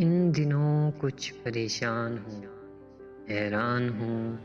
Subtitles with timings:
[0.00, 2.42] इन दिनों कुछ परेशान हूँ,
[3.28, 4.38] हैरान हूँ,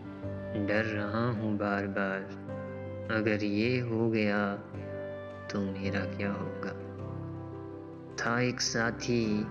[0.68, 2.22] डर रहा हूँ बार बार
[3.12, 4.56] अगर ये हो गया
[5.52, 6.72] तो मेरा क्या होगा?
[8.16, 9.44] था एक साथी,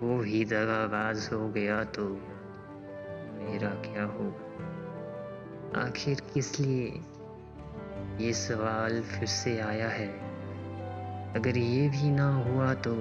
[0.00, 2.04] वो ही दगाबाज हो गया तो
[3.42, 4.46] मेरा क्या होगा?
[5.82, 7.00] आखिर किस लिए?
[8.20, 10.08] ये सवाल फिर से आया है।
[11.34, 12.94] अगर ये भी ना हुआ तो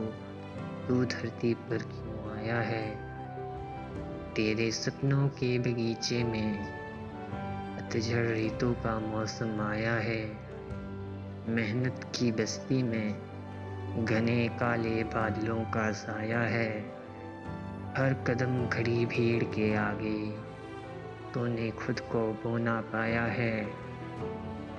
[0.87, 2.04] तू धरती पर
[2.45, 2.95] आया है।
[4.33, 6.73] तेरे सपनों के बगीचे में
[7.77, 10.37] पतझड़ ऋतु का मौसम आया है।
[11.47, 13.15] मेहनत की बस्ती में
[14.05, 16.79] घने काले बादलों का साया है।
[17.97, 20.31] हर कदम खड़ी भीड़ के आगे
[21.33, 23.65] तूने खुद को बोना पाया है।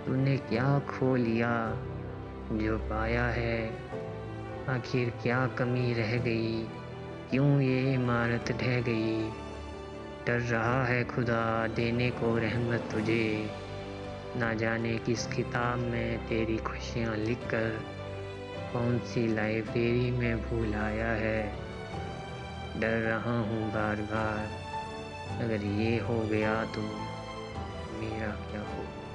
[0.06, 1.70] तूने क्या खो लिया
[2.52, 3.70] जो पाया है?
[4.68, 6.68] आखिर क्या कमी रह गई?
[7.36, 9.30] क्यों ये इमारत ढह गई?
[10.26, 13.50] डर रहा है खुदा, देने को रहमत तुझे।
[14.36, 17.80] ना जाने किस किताब में तेरी खुशियाँ लिखकर
[18.72, 21.52] कौन सी लाइब्रेरी में भूल आया है।
[22.80, 24.50] डर रहा हूँ बार बार
[25.44, 26.80] अगर ये हो गया तो
[28.00, 29.05] मेरा क्या होगा?